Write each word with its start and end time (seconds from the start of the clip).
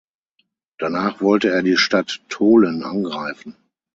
Danach 0.79 1.21
wollte 1.21 1.51
er 1.51 1.61
die 1.61 1.77
Stadt 1.77 2.21
Tholen 2.27 2.81
angreifen. 2.81 3.55